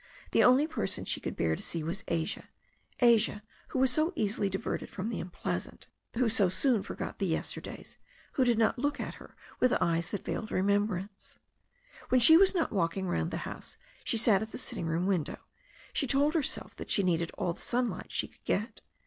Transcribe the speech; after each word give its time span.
The 0.31 0.43
only 0.43 0.65
person 0.65 1.05
she 1.05 1.19
could 1.19 1.35
bear 1.35 1.55
to 1.55 1.61
see 1.61 1.83
was 1.83 2.03
Asia, 2.07 2.49
Asia 3.01 3.43
who 3.67 3.77
was 3.77 3.91
so 3.91 4.13
easily 4.15 4.49
diverted 4.49 4.89
from 4.89 5.09
the 5.09 5.19
unpleasant, 5.19 5.85
who 6.15 6.27
so 6.27 6.49
soon 6.49 6.81
forgot 6.81 7.19
the 7.19 7.27
yesterdays, 7.27 7.97
who 8.31 8.43
did 8.43 8.57
not 8.57 8.79
look 8.79 8.99
at 8.99 9.13
her 9.21 9.35
with 9.59 9.73
eyes 9.73 10.09
that 10.09 10.25
veiled 10.25 10.49
remembrance. 10.51 11.37
When 12.09 12.19
she 12.19 12.35
was 12.35 12.55
not 12.55 12.71
walking 12.71 13.07
round 13.07 13.29
the 13.29 13.45
house 13.45 13.77
she 14.03 14.17
sat 14.17 14.41
at 14.41 14.51
the 14.51 14.57
sitting 14.57 14.87
room 14.87 15.05
window. 15.05 15.37
She 15.93 16.07
told 16.07 16.33
herself 16.33 16.75
that 16.77 16.89
she 16.89 17.03
needed 17.03 17.29
all 17.37 17.53
the 17.53 17.61
sunlight 17.61 18.11
she 18.11 18.27
could 18.27 18.43
get. 18.43 18.81